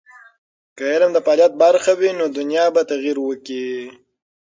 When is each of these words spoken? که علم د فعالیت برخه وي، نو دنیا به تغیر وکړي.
که 0.77 0.83
علم 0.93 1.11
د 1.13 1.17
فعالیت 1.25 1.53
برخه 1.61 1.93
وي، 1.99 2.09
نو 2.19 2.25
دنیا 2.37 2.65
به 2.73 2.81
تغیر 2.91 3.17
وکړي. 3.21 3.65